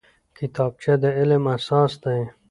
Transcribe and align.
کتابچه 0.37 0.93
د 1.01 1.03
علم 1.17 1.43
اساس 1.55 1.91
دی 2.03 2.19